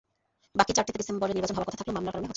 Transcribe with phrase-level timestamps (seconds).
[0.59, 2.29] বাকি চারটিতে ডিসেম্বরে নির্বাচন হওয়ার কথা থাকলেও মামলার কারণে হচ্ছে না।